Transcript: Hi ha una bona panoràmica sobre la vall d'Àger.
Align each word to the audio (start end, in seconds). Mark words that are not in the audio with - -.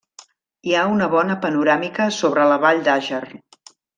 Hi 0.67 0.71
ha 0.77 0.85
una 0.93 1.09
bona 1.15 1.35
panoràmica 1.43 2.09
sobre 2.17 2.47
la 2.53 2.59
vall 2.65 2.83
d'Àger. 2.89 3.23